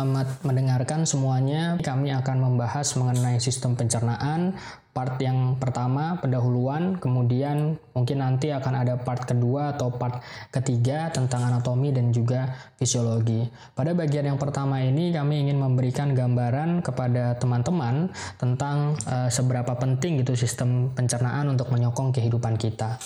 [0.00, 1.76] Selamat mendengarkan semuanya.
[1.76, 4.56] Kami akan membahas mengenai sistem pencernaan.
[4.96, 10.24] Part yang pertama, pendahuluan, kemudian mungkin nanti akan ada part kedua atau part
[10.56, 12.48] ketiga tentang anatomi dan juga
[12.80, 13.44] fisiologi.
[13.76, 18.08] Pada bagian yang pertama ini kami ingin memberikan gambaran kepada teman-teman
[18.40, 22.96] tentang uh, seberapa penting gitu sistem pencernaan untuk menyokong kehidupan kita.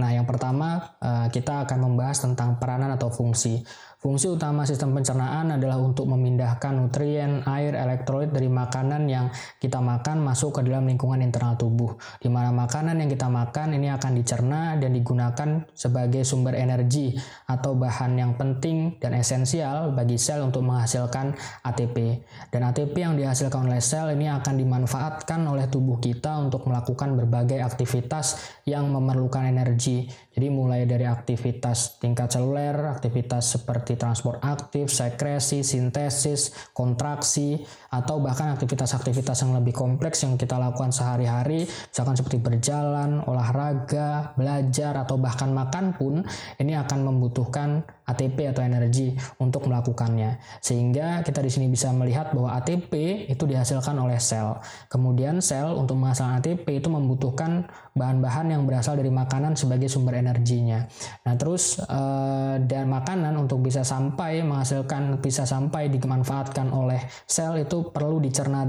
[0.00, 3.60] Nah, yang pertama uh, kita akan membahas tentang peranan atau fungsi.
[4.00, 9.28] Fungsi utama sistem pencernaan adalah untuk memindahkan nutrien, air, elektrolit dari makanan yang
[9.60, 12.00] kita makan masuk ke dalam lingkungan internal tubuh.
[12.16, 17.12] Di mana makanan yang kita makan ini akan dicerna dan digunakan sebagai sumber energi
[17.44, 22.24] atau bahan yang penting dan esensial bagi sel untuk menghasilkan ATP.
[22.48, 27.60] Dan ATP yang dihasilkan oleh sel ini akan dimanfaatkan oleh tubuh kita untuk melakukan berbagai
[27.60, 30.08] aktivitas yang memerlukan energi.
[30.40, 37.60] Jadi mulai dari aktivitas tingkat seluler, aktivitas seperti transport aktif, sekresi, sintesis, kontraksi,
[37.92, 44.96] atau bahkan aktivitas-aktivitas yang lebih kompleks yang kita lakukan sehari-hari, misalkan seperti berjalan, olahraga, belajar,
[45.04, 46.24] atau bahkan makan pun,
[46.56, 50.42] ini akan membutuhkan ATP atau energi untuk melakukannya.
[50.58, 54.58] Sehingga kita di sini bisa melihat bahwa ATP itu dihasilkan oleh sel.
[54.90, 60.82] Kemudian sel untuk menghasilkan ATP itu membutuhkan bahan-bahan yang berasal dari makanan sebagai sumber energinya.
[61.26, 67.94] Nah, terus eh, dan makanan untuk bisa sampai menghasilkan bisa sampai dimanfaatkan oleh sel itu
[67.94, 68.66] perlu dicerna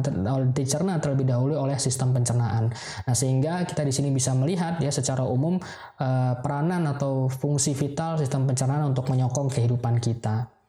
[0.53, 2.69] dicerna terlebih dahulu oleh sistem pencernaan.
[3.07, 5.57] Nah, sehingga kita di sini bisa melihat ya secara umum
[5.97, 10.60] eh, peranan atau fungsi vital sistem pencernaan untuk menyokong menyokong kehidupan kita.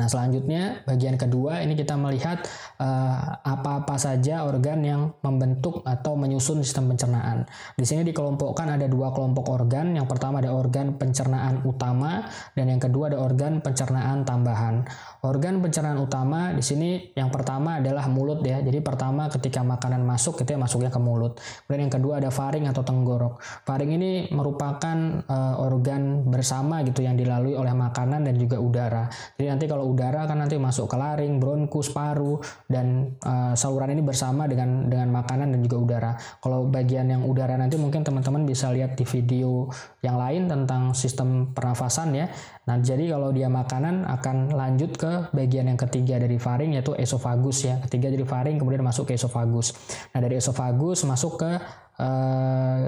[0.00, 2.40] Nah, selanjutnya bagian kedua ini kita melihat
[2.80, 7.44] eh, apa-apa uh, saja organ yang membentuk atau menyusun sistem pencernaan.
[7.76, 9.92] Di sini dikelompokkan ada dua kelompok organ.
[9.92, 12.24] Yang pertama ada organ pencernaan utama
[12.56, 14.88] dan yang kedua ada organ pencernaan tambahan.
[15.20, 18.64] Organ pencernaan utama di sini yang pertama adalah mulut ya.
[18.64, 21.36] Jadi pertama ketika makanan masuk itu ya masuknya ke mulut.
[21.68, 23.36] Kemudian yang kedua ada faring atau tenggorok.
[23.68, 24.96] Faring ini merupakan
[25.28, 29.12] uh, organ bersama gitu yang dilalui oleh makanan dan juga udara.
[29.36, 34.00] Jadi nanti kalau udara kan nanti masuk ke laring, bronkus, paru dan uh, saluran ini
[34.00, 36.12] bersama dengan dengan makanan dan juga udara.
[36.40, 39.68] Kalau bagian yang udara nanti mungkin teman-teman bisa lihat di video
[40.00, 42.26] yang lain tentang sistem pernafasan ya.
[42.70, 47.66] Nah, jadi kalau dia makanan akan lanjut ke bagian yang ketiga dari faring yaitu esofagus
[47.66, 47.78] ya.
[47.88, 49.74] Ketiga dari faring kemudian masuk ke esofagus.
[50.12, 51.50] Nah, dari esofagus masuk ke
[52.00, 52.84] uh,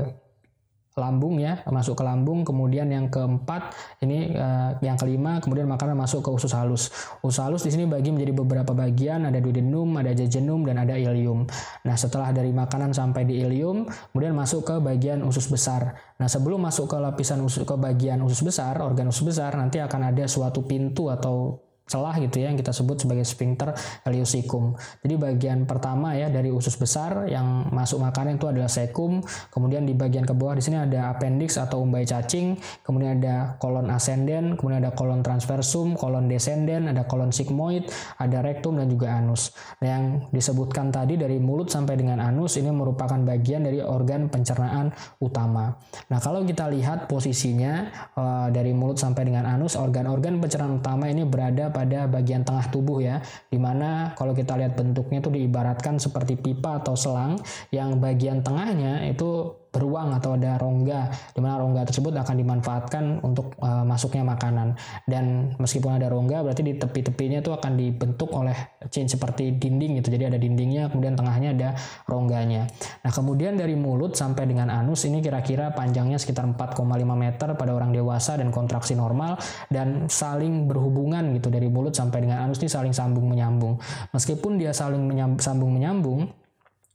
[0.92, 3.72] lambung ya masuk ke lambung kemudian yang keempat
[4.04, 6.92] ini uh, yang kelima kemudian makanan masuk ke usus halus
[7.24, 11.48] usus halus di sini bagi menjadi beberapa bagian ada duodenum ada jejunum dan ada ilium
[11.88, 16.60] nah setelah dari makanan sampai di ilium kemudian masuk ke bagian usus besar nah sebelum
[16.60, 20.60] masuk ke lapisan usus ke bagian usus besar organ usus besar nanti akan ada suatu
[20.68, 21.56] pintu atau
[21.86, 23.74] celah gitu ya yang kita sebut sebagai sphincter
[24.06, 24.76] ileocekum.
[25.02, 29.20] Jadi bagian pertama ya dari usus besar yang masuk makanan itu adalah sekum,
[29.50, 32.54] kemudian di bagian ke bawah di sini ada appendix atau umbai cacing,
[32.86, 38.78] kemudian ada kolon ascendent, kemudian ada kolon transversum, kolon descendent, ada kolon sigmoid, ada rektum
[38.78, 39.50] dan juga anus.
[39.82, 44.94] Nah, yang disebutkan tadi dari mulut sampai dengan anus ini merupakan bagian dari organ pencernaan
[45.18, 45.74] utama.
[46.12, 51.26] Nah, kalau kita lihat posisinya uh, dari mulut sampai dengan anus, organ-organ pencernaan utama ini
[51.26, 56.36] berada pada bagian tengah tubuh ya, di mana kalau kita lihat bentuknya itu diibaratkan seperti
[56.36, 57.40] pipa atau selang
[57.72, 63.56] yang bagian tengahnya itu beruang atau ada rongga di mana rongga tersebut akan dimanfaatkan untuk
[63.64, 64.76] uh, masuknya makanan.
[65.08, 68.54] Dan meskipun ada rongga berarti di tepi-tepinya itu akan dibentuk oleh
[68.92, 70.12] chain seperti dinding gitu.
[70.12, 71.68] Jadi ada dindingnya kemudian tengahnya ada
[72.04, 72.68] rongganya.
[73.00, 76.84] Nah kemudian dari mulut sampai dengan anus ini kira-kira panjangnya sekitar 4,5
[77.16, 79.40] meter pada orang dewasa dan kontraksi normal
[79.72, 83.80] dan saling berhubungan gitu dari mulut sampai dengan anus ini saling sambung menyambung.
[84.12, 86.41] Meskipun dia saling menyambung, sambung menyambung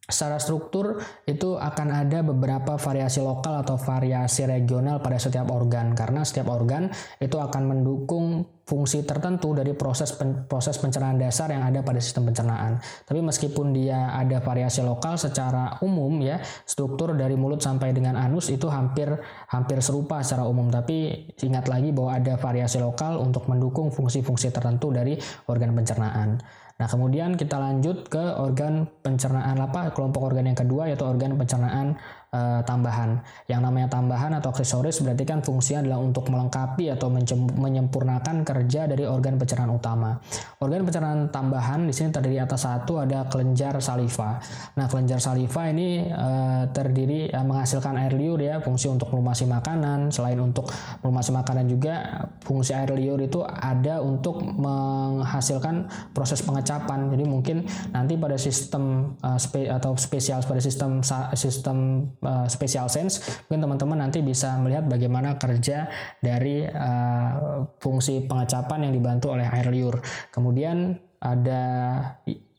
[0.07, 6.23] Secara struktur itu akan ada beberapa variasi lokal atau variasi regional pada setiap organ karena
[6.23, 6.87] setiap organ
[7.19, 12.27] itu akan mendukung fungsi tertentu dari proses pen, proses pencernaan dasar yang ada pada sistem
[12.31, 12.79] pencernaan.
[13.03, 18.47] Tapi meskipun dia ada variasi lokal secara umum ya, struktur dari mulut sampai dengan anus
[18.47, 19.11] itu hampir
[19.51, 24.91] hampir serupa secara umum, tapi ingat lagi bahwa ada variasi lokal untuk mendukung fungsi-fungsi tertentu
[24.91, 25.15] dari
[25.47, 26.39] organ pencernaan.
[26.77, 29.89] Nah, kemudian kita lanjut ke organ pencernaan apa?
[29.89, 31.97] Kelompok organ yang kedua yaitu organ pencernaan
[32.37, 33.17] uh, tambahan.
[33.49, 37.09] Yang namanya tambahan atau aksesoris berarti kan fungsinya adalah untuk melengkapi atau
[37.57, 40.21] menyempurnakan kerja dari organ pencernaan utama.
[40.61, 44.37] Organ pencernaan tambahan di sini terdiri atas satu ada kelenjar saliva.
[44.77, 50.13] Nah, kelenjar saliva ini uh, terdiri uh, menghasilkan air liur ya, fungsi untuk melumasi makanan.
[50.13, 50.69] Selain untuk
[51.01, 57.09] melumasi makanan juga fungsi air liur itu ada untuk menghasilkan proses pengecapan.
[57.09, 57.57] Jadi mungkin
[57.91, 61.01] nanti pada sistem uh, spe atau spesial pada sistem
[61.33, 65.87] sistem uh, special sense mungkin teman-teman nanti bisa melihat bagaimana kerja
[66.19, 70.03] dari uh, fungsi pengecapan yang dibantu oleh air liur.
[70.29, 71.63] Kemudian ada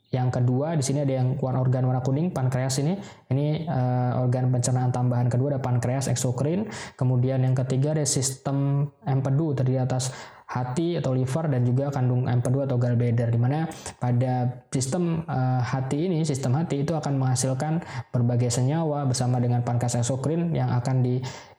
[0.09, 2.97] yang kedua di sini ada yang keluar organ warna kuning pankreas ini.
[3.29, 6.64] Ini uh, organ pencernaan tambahan kedua ada pankreas eksokrin.
[6.97, 10.17] Kemudian yang ketiga ada sistem empedu terdiri atas
[10.49, 13.69] hati atau liver dan juga kandung empedu atau gallbladder di mana
[14.00, 20.00] pada sistem uh, hati ini sistem hati itu akan menghasilkan berbagai senyawa bersama dengan pankreas
[20.00, 21.05] eksokrin yang akan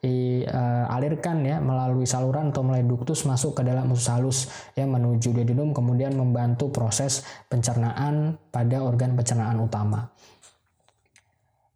[0.02, 5.38] dialirkan uh, ya melalui saluran atau melalui duktus masuk ke dalam usus halus ya menuju
[5.38, 10.10] duodenum kemudian membantu proses pencernaan pada organ pencernaan utama.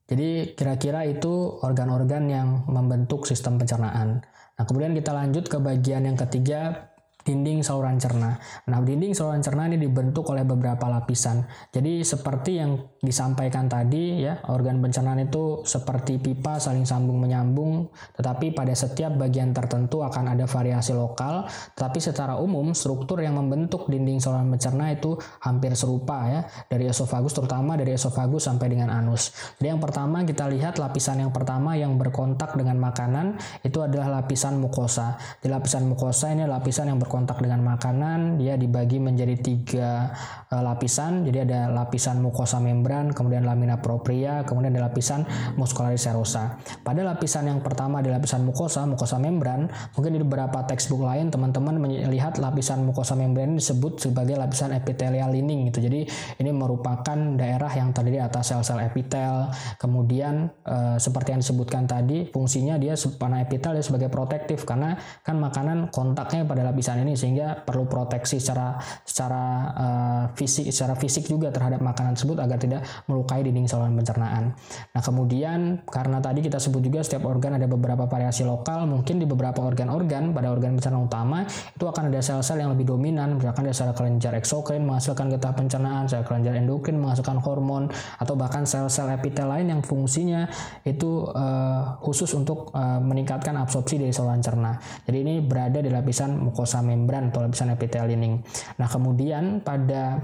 [0.05, 4.21] Jadi kira-kira itu organ-organ yang membentuk sistem pencernaan.
[4.55, 6.93] Nah, kemudian kita lanjut ke bagian yang ketiga
[7.25, 8.37] dinding saluran cerna.
[8.69, 11.43] Nah, dinding saluran cerna ini dibentuk oleh beberapa lapisan.
[11.73, 18.57] Jadi seperti yang disampaikan tadi ya, organ pencernaan itu seperti pipa saling sambung menyambung, tetapi
[18.57, 21.45] pada setiap bagian tertentu akan ada variasi lokal,
[21.77, 26.41] tetapi secara umum struktur yang membentuk dinding saluran pencerna itu hampir serupa ya,
[26.73, 29.35] dari esofagus terutama dari esofagus sampai dengan anus.
[29.61, 34.57] Jadi yang pertama kita lihat lapisan yang pertama yang berkontak dengan makanan itu adalah lapisan
[34.57, 35.21] mukosa.
[35.45, 40.15] Di lapisan mukosa ini lapisan yang berkontak kontak dengan makanan dia dibagi menjadi tiga
[40.55, 45.27] uh, lapisan jadi ada lapisan mukosa membran kemudian lamina propria kemudian ada lapisan
[45.59, 46.61] muscularis serosa.
[46.85, 49.67] Pada lapisan yang pertama di lapisan mukosa mukosa membran.
[49.99, 55.73] Mungkin di beberapa textbook lain teman-teman melihat lapisan mukosa membran disebut sebagai lapisan epithelial lining
[55.73, 55.83] gitu.
[55.89, 56.07] Jadi
[56.39, 59.51] ini merupakan daerah yang terdiri atas sel-sel epitel.
[59.81, 64.95] Kemudian uh, seperti yang disebutkan tadi fungsinya dia panah epitel dia sebagai protektif karena
[65.25, 69.45] kan makanan kontaknya pada lapisan ini sehingga perlu proteksi secara secara
[69.75, 74.55] uh, fisik secara fisik juga terhadap makanan tersebut agar tidak melukai dinding saluran pencernaan.
[74.93, 79.27] Nah, kemudian karena tadi kita sebut juga setiap organ ada beberapa variasi lokal, mungkin di
[79.27, 83.75] beberapa organ-organ pada organ pencernaan utama itu akan ada sel-sel yang lebih dominan, misalkan ada
[83.75, 87.91] sel kelenjar eksokrin menghasilkan getah pencernaan, sel kelenjar endokrin menghasilkan hormon
[88.21, 90.49] atau bahkan sel-sel epitel lain yang fungsinya
[90.85, 94.77] itu uh, khusus untuk uh, meningkatkan absorpsi dari saluran cerna.
[95.05, 98.43] Jadi ini berada di lapisan mukosa membran atau lapisan epitel lining.
[98.81, 100.19] Nah, kemudian pada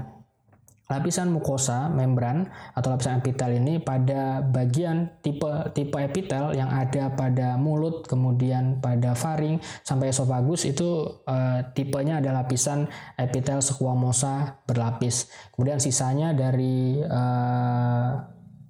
[0.91, 7.55] lapisan mukosa membran atau lapisan epitel ini pada bagian tipe tipe epitel yang ada pada
[7.55, 15.31] mulut kemudian pada faring sampai esofagus itu uh, tipenya ada lapisan epitel squamosa berlapis.
[15.55, 18.09] Kemudian sisanya dari uh,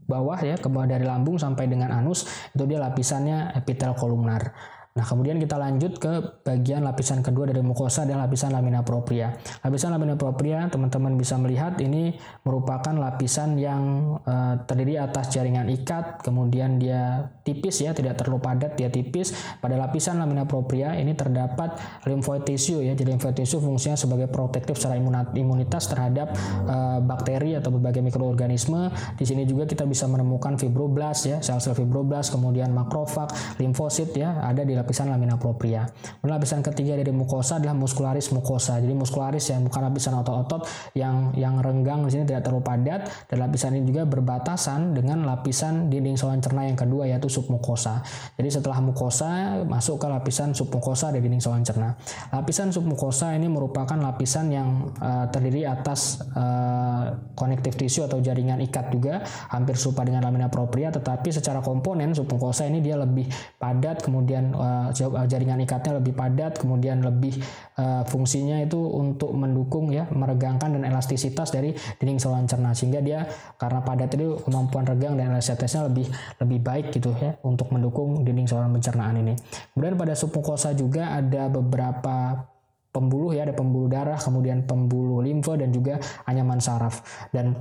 [0.05, 4.51] bawah ya ke bawah dari lambung sampai dengan anus itu dia lapisannya epitel kolumnar
[4.91, 9.31] Nah, kemudian kita lanjut ke bagian lapisan kedua dari mukosa dan lapisan lamina propria.
[9.63, 16.19] Lapisan lamina propria, teman-teman bisa melihat ini merupakan lapisan yang uh, terdiri atas jaringan ikat,
[16.27, 19.31] kemudian dia tipis ya, tidak terlalu padat, dia tipis.
[19.63, 22.91] Pada lapisan lamina propria ini terdapat lymphoid tissue ya.
[22.91, 24.99] Jadi lymphoid tissue fungsinya sebagai protektif secara
[25.31, 26.35] imunitas terhadap
[26.67, 28.91] uh, bakteri atau berbagai mikroorganisme.
[29.15, 34.67] Di sini juga kita bisa menemukan fibroblast ya, sel-sel fibroblast, kemudian makrofag, limfosit ya, ada
[34.67, 35.85] di lapisan lamina propria.
[36.19, 38.81] Kemudian lapisan ketiga dari mukosa adalah muscularis mukosa.
[38.81, 40.65] Jadi muscularis yang bukan lapisan otot-otot
[40.97, 45.87] yang yang renggang di sini tidak terlalu padat dan lapisan ini juga berbatasan dengan lapisan
[45.87, 48.01] dinding saluran cerna yang kedua yaitu submukosa.
[48.35, 51.89] Jadi setelah mukosa masuk ke lapisan submukosa dari dinding saluran cerna.
[52.33, 58.89] Lapisan submukosa ini merupakan lapisan yang uh, terdiri atas uh, connective tissue atau jaringan ikat
[58.89, 59.21] juga
[59.51, 63.27] hampir serupa dengan lamina propria tetapi secara komponen submukosa ini dia lebih
[63.59, 67.37] padat kemudian uh, uh, jaringan ikatnya lebih padat, kemudian lebih
[67.77, 73.27] uh, fungsinya itu untuk mendukung ya meregangkan dan elastisitas dari dinding saluran cerna sehingga dia
[73.59, 76.07] karena padat itu kemampuan regang dan elastisitasnya lebih
[76.41, 79.33] lebih baik gitu ya untuk mendukung dinding saluran pencernaan ini.
[79.73, 82.47] Kemudian pada submukosa juga ada beberapa
[82.91, 85.95] pembuluh ya ada pembuluh darah kemudian pembuluh limfa dan juga
[86.27, 86.99] anyaman saraf
[87.31, 87.55] dan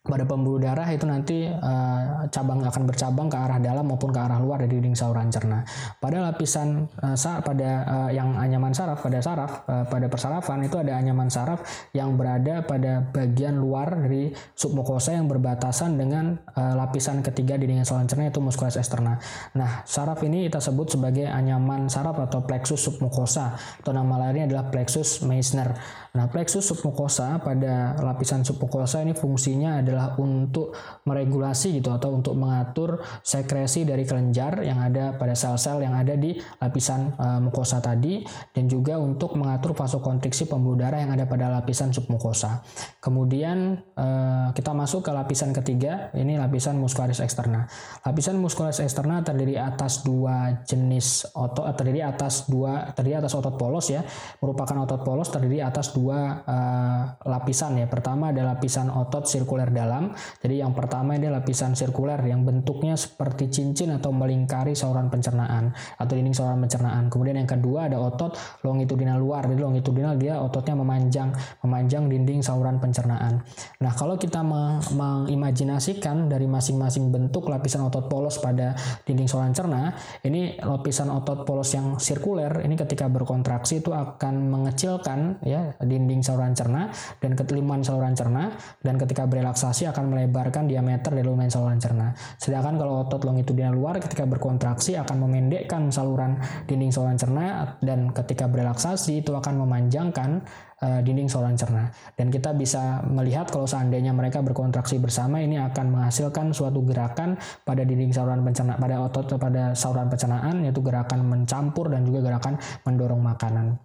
[0.00, 4.40] pada pembuluh darah itu nanti uh, cabang akan bercabang ke arah dalam maupun ke arah
[4.40, 5.60] luar dari dinding saluran cerna.
[6.00, 10.96] Pada lapisan uh, pada uh, yang anyaman saraf pada saraf uh, pada persarafan itu ada
[10.96, 11.60] anyaman saraf
[11.92, 18.08] yang berada pada bagian luar dari submukosa yang berbatasan dengan uh, lapisan ketiga dinding saluran
[18.08, 19.20] cerna yaitu musculus externa.
[19.52, 23.52] Nah, saraf ini kita sebut sebagai anyaman saraf atau plexus submukosa
[23.84, 25.76] atau nama lainnya adalah plexus Meissner.
[26.16, 30.72] Nah, plexus submukosa pada lapisan submukosa ini fungsinya adalah untuk
[31.04, 36.38] meregulasi gitu atau untuk mengatur sekresi dari kelenjar yang ada pada sel-sel yang ada di
[36.62, 38.22] lapisan uh, mukosa tadi
[38.54, 42.62] dan juga untuk mengatur vasokonstriksi pembuluh darah yang ada pada lapisan submukosa.
[43.02, 47.66] Kemudian uh, kita masuk ke lapisan ketiga, ini lapisan muscularis externa.
[48.06, 53.90] Lapisan muscularis externa terdiri atas dua jenis otot, terdiri atas dua terdiri atas otot polos
[53.90, 54.06] ya,
[54.38, 57.86] merupakan otot polos terdiri atas dua uh, lapisan ya.
[57.90, 60.12] Pertama ada lapisan otot sirkuler dalam.
[60.44, 66.12] Jadi yang pertama ini lapisan sirkuler yang bentuknya seperti cincin atau melingkari saluran pencernaan atau
[66.12, 67.08] dinding saluran pencernaan.
[67.08, 69.48] Kemudian yang kedua ada otot longitudinal luar.
[69.48, 71.32] Jadi longitudinal dia ototnya memanjang
[71.64, 73.40] memanjang dinding saluran pencernaan.
[73.80, 78.76] Nah, kalau kita mengimajinasikan dari masing-masing bentuk lapisan otot polos pada
[79.08, 79.96] dinding saluran cerna,
[80.26, 86.52] ini lapisan otot polos yang sirkuler ini ketika berkontraksi itu akan mengecilkan ya dinding saluran
[86.52, 86.90] cerna
[87.22, 89.24] dan keteliman saluran cerna dan ketika
[89.70, 92.10] berelaksasi akan melebarkan diameter dari lumen saluran cerna.
[92.42, 98.50] Sedangkan kalau otot longitudinal luar ketika berkontraksi akan memendekkan saluran dinding saluran cerna dan ketika
[98.50, 100.42] berelaksasi itu akan memanjangkan
[100.82, 101.86] uh, dinding saluran cerna.
[102.18, 107.86] Dan kita bisa melihat kalau seandainya mereka berkontraksi bersama ini akan menghasilkan suatu gerakan pada
[107.86, 113.22] dinding saluran pencernaan pada otot pada saluran pencernaan yaitu gerakan mencampur dan juga gerakan mendorong
[113.22, 113.78] makanan.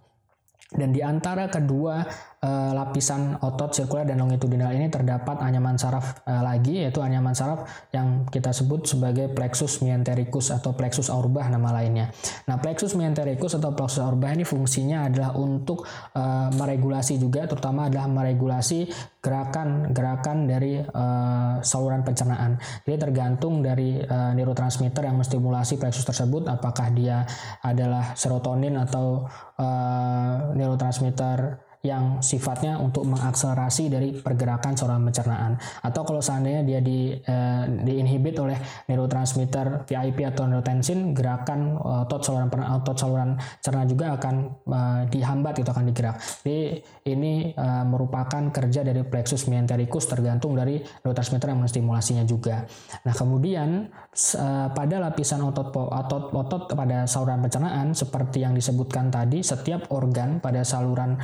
[0.66, 2.02] Dan di antara kedua
[2.42, 7.64] uh, lapisan otot sirkuler dan longitudinal ini terdapat anyaman saraf uh, lagi yaitu anyaman saraf
[7.94, 12.12] yang kita sebut sebagai plexus mesentericus atau plexus aurbah nama lainnya.
[12.50, 18.08] Nah, plexus mesentericus atau plexus aurbah ini fungsinya adalah untuk uh, meregulasi juga terutama adalah
[18.10, 18.88] meregulasi
[19.20, 22.62] gerakan-gerakan dari uh, saluran pencernaan.
[22.86, 27.26] Jadi tergantung dari uh, neurotransmitter yang menstimulasi plexus tersebut apakah dia
[27.66, 29.26] adalah serotonin atau
[29.58, 35.54] uh, neurotransmitter yang sifatnya untuk mengakselerasi dari pergerakan saluran pencernaan
[35.86, 38.58] atau kalau seandainya dia di uh, diinhibit oleh
[38.90, 44.34] neurotransmitter VIP atau neurotensin gerakan otot saluran otot saluran cerna juga akan
[44.66, 46.16] uh, dihambat itu akan digerak.
[46.42, 52.66] Jadi ini uh, merupakan kerja dari plexus mesentericus tergantung dari neurotransmitter yang menstimulasinya juga.
[53.06, 53.86] Nah, kemudian
[54.36, 60.42] uh, pada lapisan otot otot otot pada saluran pencernaan seperti yang disebutkan tadi setiap organ
[60.42, 61.14] pada saluran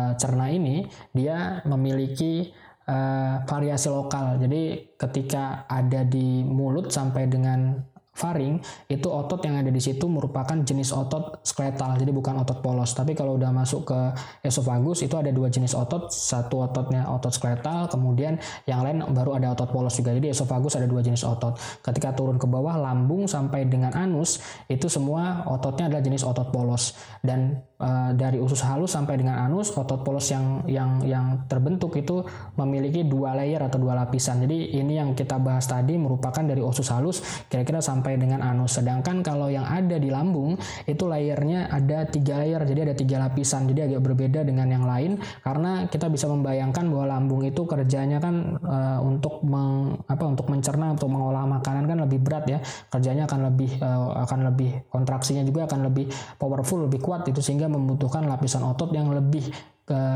[0.00, 2.48] uh, cerna ini dia memiliki
[2.88, 4.40] uh, variasi lokal.
[4.40, 7.76] Jadi ketika ada di mulut sampai dengan
[8.20, 8.60] faring
[8.92, 12.92] itu otot yang ada di situ merupakan jenis otot skeletal jadi bukan otot polos.
[12.92, 14.00] Tapi kalau udah masuk ke
[14.44, 16.12] esofagus itu ada dua jenis otot.
[16.12, 18.36] Satu ototnya otot skeletal kemudian
[18.68, 20.12] yang lain baru ada otot polos juga.
[20.12, 21.56] Jadi esofagus ada dua jenis otot.
[21.80, 26.92] Ketika turun ke bawah lambung sampai dengan anus itu semua ototnya adalah jenis otot polos.
[27.24, 32.24] Dan uh, dari usus halus sampai dengan anus otot polos yang yang yang terbentuk itu
[32.56, 34.42] memiliki dua layer atau dua lapisan.
[34.42, 38.82] Jadi ini yang kita bahas tadi merupakan dari usus halus kira-kira sampai sampai dengan anus.
[38.82, 40.58] Sedangkan kalau yang ada di lambung
[40.90, 43.70] itu layernya ada tiga layer, jadi ada tiga lapisan.
[43.70, 48.58] Jadi agak berbeda dengan yang lain karena kita bisa membayangkan bahwa lambung itu kerjanya kan
[48.58, 52.58] uh, untuk meng, apa untuk mencerna untuk mengolah makanan kan lebih berat ya.
[52.90, 57.70] Kerjanya akan lebih uh, akan lebih kontraksinya juga akan lebih powerful, lebih kuat itu sehingga
[57.70, 59.46] membutuhkan lapisan otot yang lebih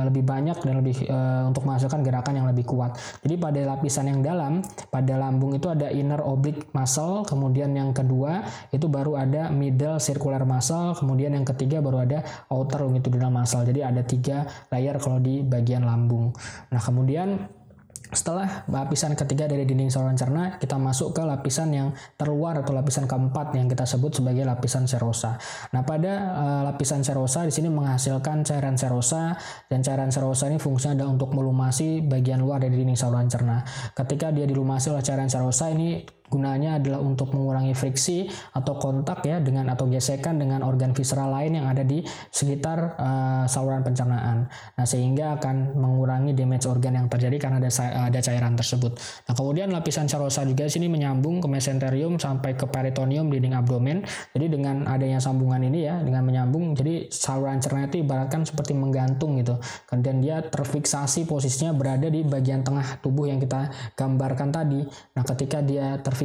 [0.08, 2.94] lebih banyak dan lebih uh, untuk menghasilkan gerakan yang lebih kuat.
[3.20, 8.46] Jadi pada lapisan yang dalam, pada lambung itu ada inner oblique muscle, kemudian yang kedua
[8.70, 13.66] itu baru ada middle circular muscle, kemudian yang ketiga baru ada outer longitudinal muscle.
[13.66, 16.30] Jadi ada tiga layer kalau di bagian lambung.
[16.70, 17.63] Nah kemudian
[18.12, 21.88] setelah lapisan ketiga dari dinding saluran cerna, kita masuk ke lapisan yang
[22.20, 25.40] terluar atau lapisan keempat yang kita sebut sebagai lapisan serosa.
[25.72, 29.34] Nah, pada uh, lapisan serosa di sini menghasilkan cairan serosa
[29.72, 33.64] dan cairan serosa ini fungsinya adalah untuk melumasi bagian luar dari dinding saluran cerna.
[33.96, 36.04] Ketika dia dilumasi oleh cairan serosa ini
[36.34, 41.62] gunanya adalah untuk mengurangi friksi atau kontak ya dengan atau gesekan dengan organ visceral lain
[41.62, 42.02] yang ada di
[42.34, 44.50] sekitar uh, saluran pencernaan.
[44.50, 47.70] Nah, sehingga akan mengurangi damage organ yang terjadi karena ada
[48.10, 48.98] ada cairan tersebut.
[49.30, 54.02] Nah, kemudian lapisan serosa juga sini menyambung ke mesenterium sampai ke peritoneum dinding abdomen.
[54.34, 59.38] Jadi dengan adanya sambungan ini ya, dengan menyambung jadi saluran cerna itu ibaratkan seperti menggantung
[59.38, 59.54] gitu.
[59.86, 64.82] Kemudian dia terfiksasi posisinya berada di bagian tengah tubuh yang kita gambarkan tadi.
[65.14, 66.23] Nah, ketika dia terfiksasi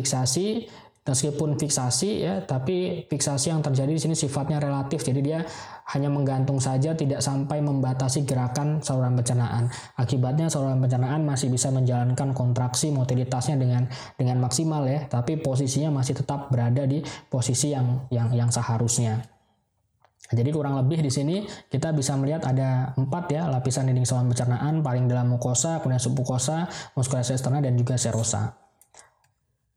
[1.10, 5.01] meskipun fiksasi ya, tapi fiksasi yang terjadi di sini sifatnya relatif.
[5.01, 5.41] Jadi dia
[5.89, 9.74] hanya menggantung saja tidak sampai membatasi gerakan saluran pencernaan.
[9.98, 16.13] Akibatnya saluran pencernaan masih bisa menjalankan kontraksi motilitasnya dengan dengan maksimal ya, tapi posisinya masih
[16.22, 19.25] tetap berada di posisi yang yang yang seharusnya.
[20.29, 21.41] Jadi kurang lebih di sini
[21.74, 26.70] kita bisa melihat ada empat ya lapisan dinding saluran pencernaan paling dalam mukosa, kemudian submukosa,
[26.94, 28.69] muskulasi eksterna dan juga serosa.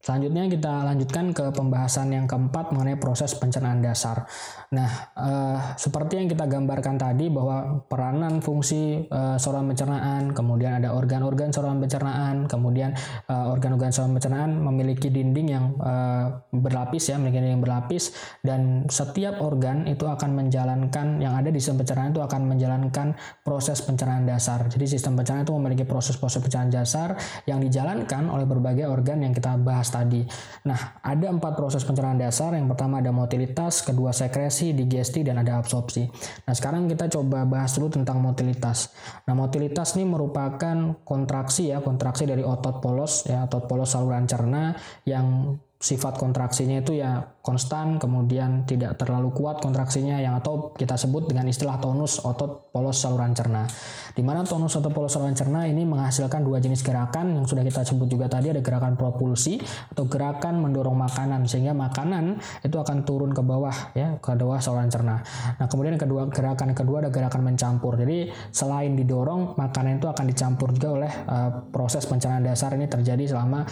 [0.02, 4.26] Selanjutnya kita lanjutkan ke pembahasan yang keempat mengenai proses pencernaan dasar.
[4.74, 10.90] Nah, eh, seperti yang kita gambarkan tadi bahwa peranan fungsi eh, saluran pencernaan, kemudian ada
[10.90, 12.90] organ-organ saluran pencernaan, kemudian
[13.30, 18.10] eh, organ-organ saluran pencernaan memiliki dinding yang eh, berlapis ya, memiliki dinding yang berlapis
[18.42, 23.06] dan setiap organ itu akan menjalankan yang ada di sistem pencernaan itu akan menjalankan
[23.46, 24.66] proses pencernaan dasar.
[24.66, 27.14] Jadi sistem pencernaan itu memiliki proses-proses pencernaan dasar
[27.46, 30.24] yang dijalankan oleh berbagai organ yang kita bahas tadi.
[30.64, 32.56] Nah, ada empat proses pencernaan dasar.
[32.56, 36.08] Yang pertama ada motilitas, kedua sekresi, digesti, dan ada absorpsi.
[36.48, 38.96] Nah, sekarang kita coba bahas dulu tentang motilitas.
[39.28, 44.72] Nah, motilitas ini merupakan kontraksi ya, kontraksi dari otot polos ya, otot polos saluran cerna
[45.04, 51.26] yang sifat kontraksinya itu ya konstan kemudian tidak terlalu kuat kontraksinya yang atau kita sebut
[51.26, 53.66] dengan istilah tonus otot polos saluran cerna.
[54.14, 57.82] Di mana tonus otot polos saluran cerna ini menghasilkan dua jenis gerakan yang sudah kita
[57.82, 59.58] sebut juga tadi ada gerakan propulsi
[59.90, 64.86] atau gerakan mendorong makanan sehingga makanan itu akan turun ke bawah ya ke bawah saluran
[64.86, 65.18] cerna.
[65.58, 67.98] Nah, kemudian kedua gerakan kedua ada gerakan mencampur.
[67.98, 73.34] Jadi selain didorong makanan itu akan dicampur juga oleh uh, proses pencernaan dasar ini terjadi
[73.34, 73.66] selama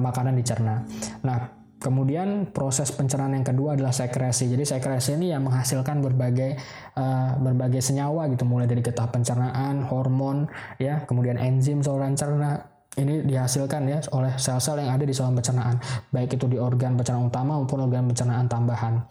[0.00, 0.80] makanan dicerna.
[1.24, 4.48] Nah, Kemudian proses pencernaan yang kedua adalah sekresi.
[4.48, 6.56] Jadi sekresi ini yang menghasilkan berbagai
[6.96, 10.48] uh, berbagai senyawa gitu, mulai dari getah pencernaan, hormon,
[10.80, 12.64] ya, kemudian enzim saluran cerna
[12.96, 15.76] ini dihasilkan ya oleh sel-sel yang ada di saluran pencernaan,
[16.16, 19.04] baik itu di organ pencernaan utama maupun organ pencernaan tambahan.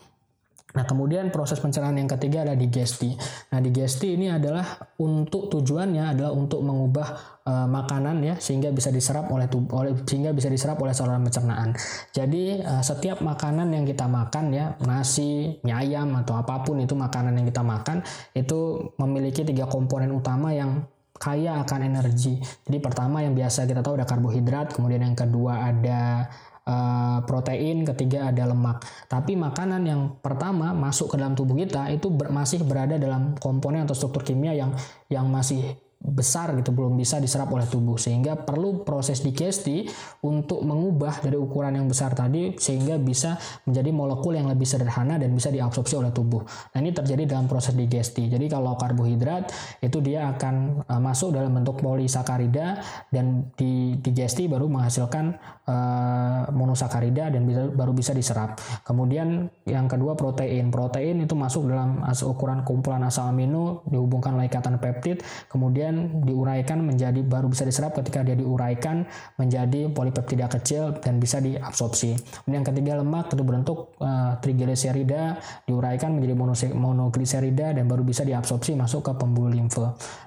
[0.75, 3.15] Nah, kemudian proses pencernaan yang ketiga adalah digesti.
[3.55, 4.63] Nah, digesti ini adalah
[4.99, 10.35] untuk tujuannya adalah untuk mengubah uh, makanan ya sehingga bisa diserap oleh tubuh oleh sehingga
[10.35, 11.71] bisa diserap oleh saluran pencernaan.
[12.11, 16.93] Jadi, uh, setiap makanan yang kita makan ya, nasi, mie ayam atau apa pun itu
[16.93, 18.03] makanan yang kita makan
[18.35, 20.83] itu memiliki tiga komponen utama yang
[21.15, 22.43] kaya akan energi.
[22.67, 26.27] Jadi pertama yang biasa kita tahu ada karbohidrat, kemudian yang kedua ada
[26.65, 28.83] uh, protein, ketiga ada lemak.
[29.07, 33.85] Tapi makanan yang pertama masuk ke dalam tubuh kita itu ber, masih berada dalam komponen
[33.85, 34.73] atau struktur kimia yang
[35.07, 39.89] yang masih besar gitu belum bisa diserap oleh tubuh sehingga perlu proses digesti
[40.21, 45.33] untuk mengubah dari ukuran yang besar tadi sehingga bisa menjadi molekul yang lebih sederhana dan
[45.33, 46.45] bisa diabsorpsi oleh tubuh.
[46.45, 48.29] Nah ini terjadi dalam proses digesti.
[48.29, 49.49] Jadi kalau karbohidrat
[49.81, 55.25] itu dia akan uh, masuk dalam bentuk polisakarida dan di digesti baru menghasilkan
[55.65, 58.61] uh, monosakarida dan bisa, baru bisa diserap.
[58.85, 60.69] Kemudian yang kedua protein.
[60.69, 65.23] Protein itu masuk dalam ukuran kumpulan asam amino dihubungkan oleh ikatan peptid.
[65.49, 69.07] Kemudian kemudian diuraikan menjadi baru bisa diserap ketika dia diuraikan
[69.39, 72.15] menjadi polipeptida kecil dan bisa diabsorpsi.
[72.43, 76.35] Kemudian yang ketiga lemak itu berbentuk uh, trigliserida diuraikan menjadi
[76.75, 79.83] monogliserida dan baru bisa diabsorpsi masuk ke pembuluh limfe.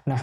[0.09, 0.20] Nah,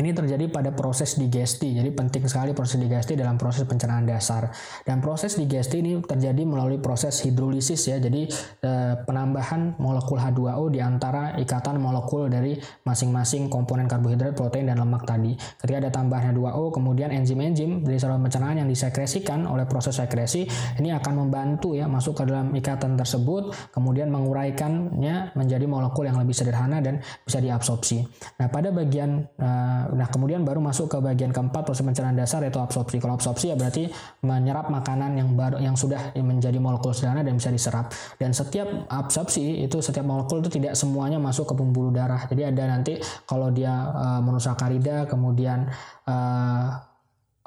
[0.00, 1.76] ini terjadi pada proses digesti.
[1.76, 4.48] Jadi penting sekali proses digesti dalam proses pencernaan dasar.
[4.88, 8.00] Dan proses digesti ini terjadi melalui proses hidrolisis ya.
[8.00, 8.24] Jadi
[8.64, 12.56] eh, penambahan molekul H2O di antara ikatan molekul dari
[12.88, 15.36] masing-masing komponen karbohidrat, protein dan lemak tadi.
[15.36, 20.48] Ketika ada tambahan H2O, kemudian enzim-enzim dari saluran pencernaan yang disekresikan oleh proses sekresi
[20.80, 26.32] ini akan membantu ya masuk ke dalam ikatan tersebut, kemudian menguraikannya menjadi molekul yang lebih
[26.32, 28.00] sederhana dan bisa diabsorpsi.
[28.40, 32.62] Nah, pada bagian eh, Nah, kemudian baru masuk ke bagian keempat proses pencernaan dasar yaitu
[32.62, 33.02] absorpsi.
[33.02, 33.90] Kalau absorpsi ya berarti
[34.22, 37.90] menyerap makanan yang baru yang sudah menjadi molekul sederhana dan bisa diserap.
[38.20, 42.28] Dan setiap absorpsi itu setiap molekul itu tidak semuanya masuk ke pembuluh darah.
[42.30, 45.66] Jadi ada nanti kalau dia uh, monosakarida kemudian
[46.06, 46.91] uh,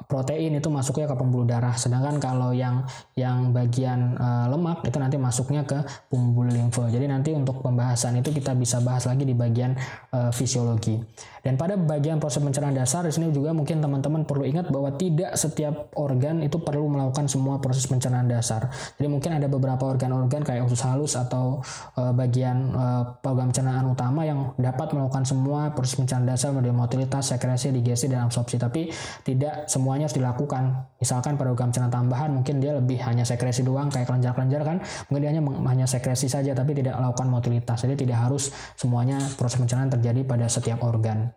[0.04, 2.84] protein itu masuknya ke pembuluh darah sedangkan kalau yang
[3.16, 5.80] yang bagian uh, lemak itu nanti masuknya ke
[6.12, 9.72] pembuluh limfe jadi nanti untuk pembahasan itu kita bisa bahas lagi di bagian
[10.12, 11.00] uh, fisiologi
[11.46, 15.38] dan pada bagian proses pencernaan dasar di sini juga mungkin teman-teman perlu ingat bahwa tidak
[15.38, 18.66] setiap organ itu perlu melakukan semua proses pencernaan dasar.
[18.98, 21.62] Jadi mungkin ada beberapa organ-organ kayak usus halus atau
[21.94, 27.30] uh, bagian uh, program pencernaan utama yang dapat melakukan semua proses pencernaan dasar dari motilitas,
[27.30, 28.58] sekresi, digesti dan absorpsi.
[28.58, 28.90] Tapi
[29.22, 30.62] tidak semuanya harus dilakukan.
[30.98, 35.20] Misalkan pada program pencernaan tambahan mungkin dia lebih hanya sekresi doang kayak kelenjar-kelenjar kan, mungkin
[35.22, 37.86] dia hanya hanya sekresi saja tapi tidak melakukan motilitas.
[37.86, 41.30] Jadi tidak harus semuanya proses pencernaan terjadi pada setiap organ.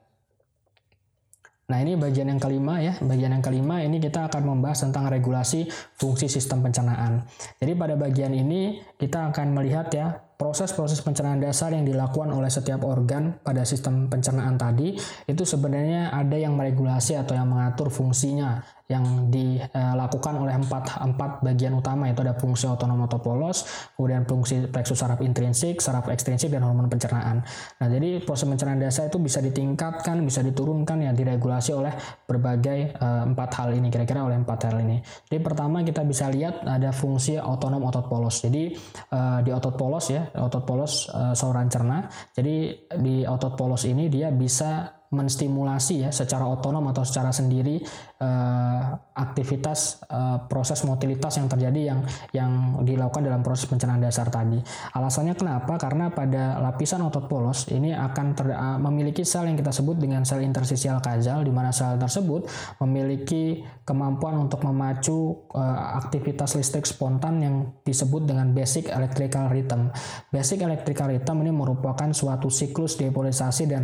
[1.69, 5.69] Nah ini bagian yang kelima ya, bagian yang kelima ini kita akan membahas tentang regulasi
[6.01, 7.29] fungsi sistem pencernaan.
[7.61, 12.83] Jadi pada bagian ini kita akan melihat ya proses-proses pencernaan dasar yang dilakukan oleh setiap
[12.83, 14.95] organ pada sistem pencernaan tadi
[15.27, 21.77] itu sebenarnya ada yang meregulasi atau yang mengatur fungsinya yang dilakukan oleh empat, empat bagian
[21.77, 26.89] utama itu ada fungsi otonom polos, kemudian fungsi plexus saraf intrinsik, saraf ekstrinsik dan hormon
[26.89, 27.45] pencernaan.
[27.77, 31.93] Nah, jadi proses pencernaan dasar itu bisa ditingkatkan, bisa diturunkan ya diregulasi oleh
[32.25, 35.05] berbagai uh, empat hal ini kira-kira oleh empat hal ini.
[35.29, 38.41] Jadi pertama kita bisa lihat ada fungsi otonom otot polos.
[38.41, 38.73] Jadi
[39.13, 42.05] uh, di otot polos ya, otot polos uh, saluran cerna.
[42.35, 47.81] Jadi di otot polos ini dia bisa menstimulasi ya secara otonom atau secara sendiri
[48.21, 52.51] uh, aktivitas uh, proses motilitas yang terjadi yang yang
[52.85, 54.61] dilakukan dalam proses pencernaan dasar tadi.
[54.93, 55.81] Alasannya kenapa?
[55.81, 60.21] Karena pada lapisan otot polos ini akan ter, uh, memiliki sel yang kita sebut dengan
[60.29, 62.45] sel intersisial kazal di mana sel tersebut
[62.85, 69.89] memiliki kemampuan untuk memacu uh, aktivitas listrik spontan yang disebut dengan basic electrical rhythm.
[70.29, 73.81] Basic electrical rhythm ini merupakan suatu siklus depolarisasi dan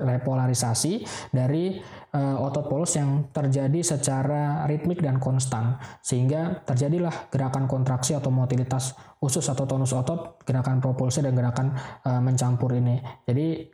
[0.00, 1.02] repolarisasi relaksasi
[1.34, 1.82] dari
[2.14, 8.94] uh, otot polos yang terjadi secara ritmik dan konstan sehingga terjadilah gerakan kontraksi atau motilitas
[9.18, 11.74] usus atau tonus otot, gerakan propulsi dan gerakan
[12.06, 13.02] uh, mencampur ini.
[13.26, 13.66] Jadi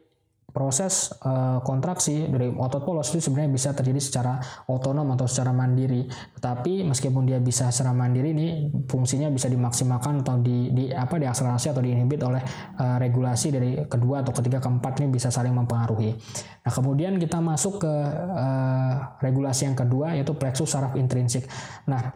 [0.48, 6.08] proses uh, kontraksi dari otot polos itu sebenarnya bisa terjadi secara otonom atau secara mandiri.
[6.08, 8.48] Tetapi meskipun dia bisa secara mandiri ini
[8.88, 12.40] fungsinya bisa dimaksimalkan atau di, di apa diakselerasi atau diinhibit oleh
[12.80, 16.16] uh, regulasi dari kedua atau ketiga keempat ini bisa saling mempengaruhi.
[16.64, 21.44] Nah, kemudian kita masuk ke uh, regulasi yang kedua yaitu plexus saraf intrinsik.
[21.84, 22.08] Nah,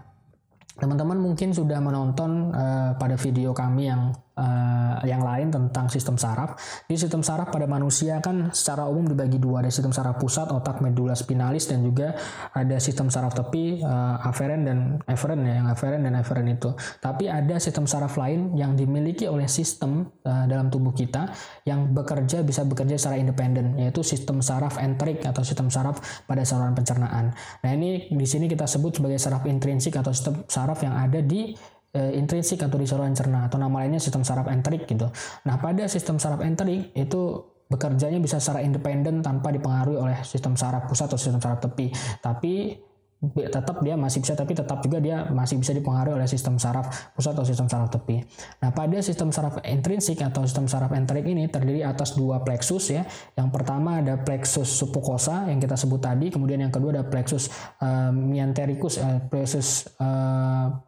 [0.81, 6.57] teman-teman mungkin sudah menonton uh, pada video kami yang uh, yang lain tentang sistem saraf.
[6.87, 10.81] Di sistem saraf pada manusia kan secara umum dibagi dua, ada sistem saraf pusat, otak
[10.81, 12.16] medula spinalis dan juga
[12.53, 16.73] ada sistem saraf tepi, uh, aferen dan eferen ya, yang aferen dan eferen itu.
[17.01, 21.33] Tapi ada sistem saraf lain yang dimiliki oleh sistem uh, dalam tubuh kita
[21.68, 26.75] yang bekerja bisa bekerja secara independen, yaitu sistem saraf enterik atau sistem saraf pada saluran
[26.77, 27.35] pencernaan.
[27.62, 31.55] Nah ini di sini kita sebut sebagai saraf intrinsik atau sistem saraf yang ada di
[31.92, 35.12] e, intrinsik atau di saluran cerna atau nama lainnya sistem saraf enterik gitu.
[35.46, 40.85] Nah, pada sistem saraf enterik itu bekerjanya bisa secara independen tanpa dipengaruhi oleh sistem saraf
[40.88, 41.88] pusat atau sistem saraf tepi.
[42.20, 42.76] Tapi
[43.22, 47.38] tetap dia masih bisa tapi tetap juga dia masih bisa dipengaruhi oleh sistem saraf pusat
[47.38, 48.18] atau sistem saraf tepi.
[48.59, 53.07] Nah, pada sistem saraf intrinsik atau sistem saraf enterik ini terdiri atas dua plexus ya.
[53.38, 57.46] Yang pertama ada plexus submucosa yang kita sebut tadi, kemudian yang kedua ada plexus
[57.78, 60.83] uh, miantericus, uh, plexus uh,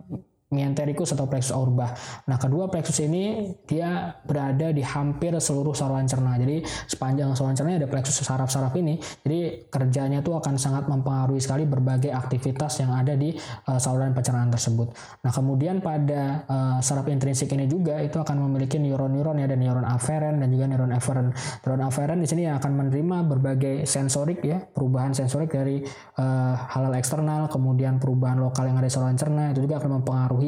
[0.55, 1.91] miantericus atau plexus aurba.
[2.31, 6.39] Nah, kedua plexus ini dia berada di hampir seluruh saluran cerna.
[6.39, 9.03] Jadi, sepanjang saluran cerna ada plexus saraf-saraf ini.
[9.27, 13.35] Jadi, kerjanya itu akan sangat mempengaruhi sekali berbagai aktivitas yang ada di
[13.67, 14.95] uh, saluran pencernaan tersebut.
[15.27, 19.87] Nah, kemudian pada uh, saraf intrinsik ini juga itu akan memiliki neuron-neuron ya, ada neuron
[19.89, 21.35] aferen dan juga neuron eferen.
[21.65, 25.81] Neuron aferen di sini akan menerima berbagai sensorik ya, perubahan sensorik dari
[26.21, 30.44] uh, hal-hal eksternal, kemudian perubahan lokal yang ada di saluran cerna itu juga akan mempengaruhi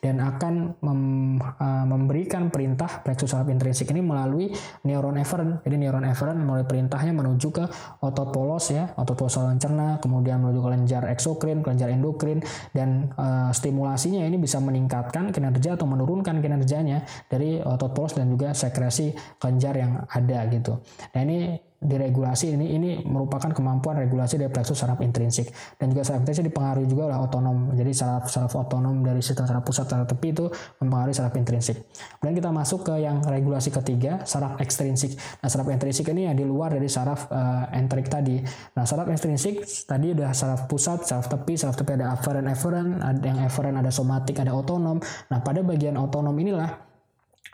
[0.00, 1.00] dan akan mem,
[1.40, 4.50] uh, memberikan perintah plexus saraf intrinsik ini melalui
[4.86, 5.62] neuron eferen.
[5.62, 7.64] Jadi neuron eferen melalui perintahnya menuju ke
[8.02, 12.38] otot polos ya, otot polos saluran cerna, kemudian menuju ke kelenjar eksokrin, kelenjar endokrin
[12.76, 18.52] dan uh, stimulasinya ini bisa meningkatkan kinerja atau menurunkan kinerjanya dari otot polos dan juga
[18.52, 20.78] sekresi kelenjar yang ada gitu.
[21.16, 25.48] Nah ini diregulasi ini ini merupakan kemampuan regulasi dari plexus saraf intrinsik.
[25.80, 27.72] Dan juga saraf intrinsik dipengaruhi juga oleh otonom.
[27.72, 30.44] Jadi saraf saraf otonom dari sistem saraf pusat saraf tepi itu
[30.84, 31.88] mempengaruhi saraf intrinsik.
[32.20, 35.16] Kemudian kita masuk ke yang regulasi ketiga saraf ekstrinsik.
[35.40, 38.44] Nah saraf intrinsik ini ya di luar dari saraf uh, entrik tadi.
[38.76, 43.24] Nah saraf ekstrinsik tadi udah saraf pusat saraf tepi saraf tepi ada aferen eferen ada
[43.24, 45.00] yang eferen ada somatik ada otonom.
[45.32, 46.89] Nah pada bagian otonom inilah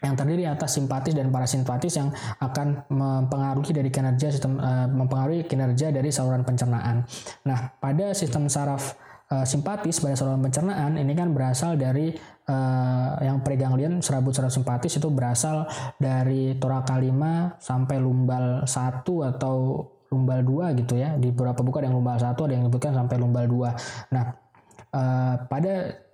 [0.05, 5.89] yang terdiri atas simpatis dan parasimpatis yang akan mempengaruhi dari kinerja sistem uh, mempengaruhi kinerja
[5.89, 7.09] dari saluran pencernaan.
[7.49, 8.97] Nah, pada sistem saraf
[9.33, 12.13] uh, simpatis pada saluran pencernaan ini kan berasal dari
[12.51, 15.65] uh, yang preganglion serabut saraf simpatis itu berasal
[15.97, 19.57] dari toraka 5 sampai lumbal 1 atau
[20.13, 21.17] lumbal 2 gitu ya.
[21.17, 24.13] Di beberapa buku ada yang lumbal 1, ada yang menyebutkan sampai lumbal 2.
[24.13, 24.25] Nah,
[24.93, 26.05] uh, pada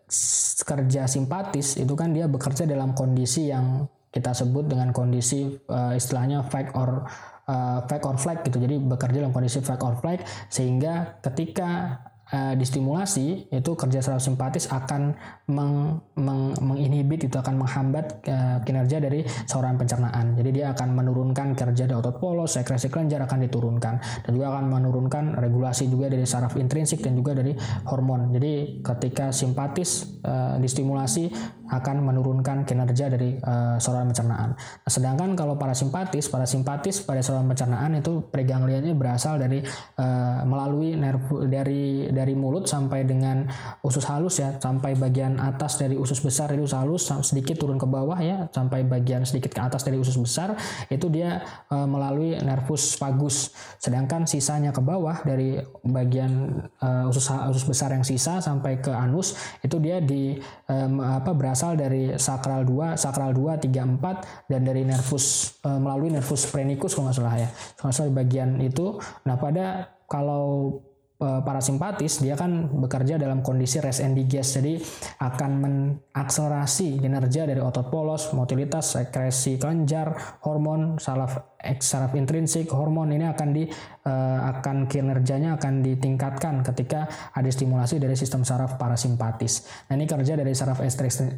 [0.62, 6.44] kerja simpatis itu kan dia bekerja dalam kondisi yang kita sebut dengan kondisi uh, istilahnya
[6.53, 7.09] fight or
[7.48, 8.61] uh, or flight gitu.
[8.61, 10.20] Jadi bekerja dalam kondisi fight or flight
[10.53, 11.98] sehingga ketika
[12.33, 15.14] uh, distimulasi itu kerja saraf simpatis akan
[15.53, 20.35] meng, meng, menginhibit itu akan menghambat uh, kinerja dari saluran pencernaan.
[20.35, 23.95] Jadi dia akan menurunkan kerja dari otot polos, sekresi kelenjar akan diturunkan
[24.27, 27.53] dan juga akan menurunkan regulasi juga dari saraf intrinsik dan juga dari
[27.87, 28.33] hormon.
[28.33, 31.29] Jadi ketika simpatis uh, distimulasi
[31.73, 34.53] akan menurunkan kinerja dari uh, saluran pencernaan.
[34.53, 39.64] Nah, sedangkan kalau parasimpatis, parasimpatis pada saluran pencernaan itu preganglianya berasal dari
[39.97, 43.50] uh, melalui nerv dari dari mulut sampai dengan
[43.82, 47.87] usus halus ya, sampai bagian atas dari usus besar dari usus halus sedikit turun ke
[47.90, 50.54] bawah ya, sampai bagian sedikit ke atas dari usus besar
[50.87, 51.42] itu dia
[51.74, 53.50] uh, melalui nervus vagus.
[53.82, 59.35] Sedangkan sisanya ke bawah dari bagian uh, usus usus besar yang sisa sampai ke anus
[59.66, 60.38] itu dia di
[60.70, 66.12] um, apa berasal dari sakral 2, sakral 2, 3, 4 dan dari nervus e, melalui
[66.12, 67.48] nervus phrenikus kalau nggak salah ya.
[67.78, 68.98] Kalau salah di bagian itu.
[69.26, 70.78] Nah, pada kalau
[71.22, 74.78] parasimpatis dia kan bekerja dalam kondisi rest and digest jadi
[75.22, 83.30] akan mengakselerasi kinerja dari otot polos, motilitas, sekresi kelenjar, hormon, saraf saraf intrinsik, hormon ini
[83.30, 89.70] akan di uh, akan kinerjanya akan ditingkatkan ketika ada stimulasi dari sistem saraf parasimpatis.
[89.87, 90.82] Nah, ini kerja dari saraf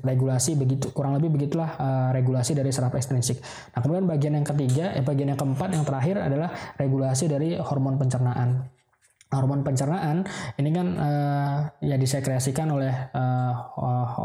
[0.00, 1.76] regulasi begitu kurang lebih begitulah
[2.16, 3.40] regulasi dari saraf ekstrinsik.
[3.76, 6.48] Nah, kemudian bagian yang ketiga, eh, bagian yang keempat yang terakhir adalah
[6.80, 8.73] regulasi dari hormon pencernaan
[9.34, 10.22] hormon pencernaan
[10.56, 13.52] ini kan uh, ya disekresikan oleh uh,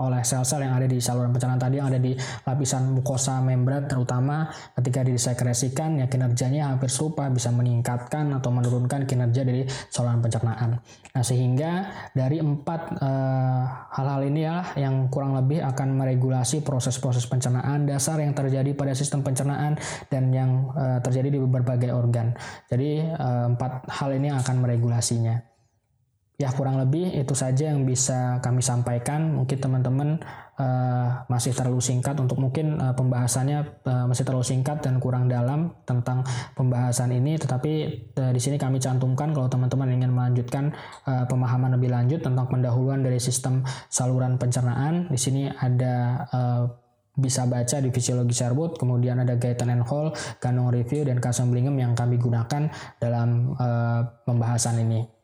[0.06, 2.14] oleh sel-sel yang ada di saluran pencernaan tadi yang ada di
[2.46, 9.42] lapisan mukosa membran terutama ketika disekresikan ya kinerjanya hampir serupa bisa meningkatkan atau menurunkan kinerja
[9.42, 10.78] dari saluran pencernaan.
[11.10, 13.62] Nah sehingga dari empat uh,
[13.98, 19.26] hal-hal ini ya yang kurang lebih akan meregulasi proses-proses pencernaan dasar yang terjadi pada sistem
[19.26, 19.76] pencernaan
[20.14, 22.38] dan yang uh, terjadi di berbagai organ.
[22.70, 25.48] Jadi uh, empat hal ini akan meregulasi implementasinya.
[26.40, 29.36] Ya kurang lebih itu saja yang bisa kami sampaikan.
[29.36, 30.24] Mungkin teman-teman
[30.56, 35.76] uh, masih terlalu singkat untuk mungkin uh, pembahasannya uh, masih terlalu singkat dan kurang dalam
[35.84, 36.24] tentang
[36.56, 37.36] pembahasan ini.
[37.36, 37.72] Tetapi
[38.24, 40.72] uh, di sini kami cantumkan kalau teman-teman ingin melanjutkan
[41.12, 45.12] uh, pemahaman lebih lanjut tentang pendahuluan dari sistem saluran pencernaan.
[45.12, 46.64] Di sini ada uh,
[47.20, 51.76] bisa baca di fisiologi Sherwood, kemudian ada Gaetan and Hall, Ganong Review, dan Kasem Blingham
[51.76, 55.19] yang kami gunakan dalam uh, pembahasan ini.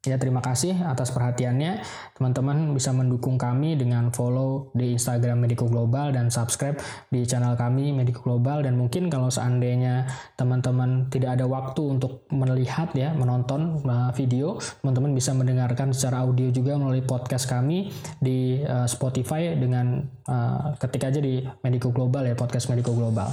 [0.00, 1.84] Ya, terima kasih atas perhatiannya.
[2.16, 6.80] Teman-teman bisa mendukung kami dengan follow di Instagram Medico Global dan subscribe
[7.12, 10.08] di channel kami Medico Global dan mungkin kalau seandainya
[10.40, 16.48] teman-teman tidak ada waktu untuk melihat ya, menonton uh, video, teman-teman bisa mendengarkan secara audio
[16.48, 17.92] juga melalui podcast kami
[18.24, 23.28] di uh, Spotify dengan uh, ketik aja di Medico Global ya, podcast Medico Global.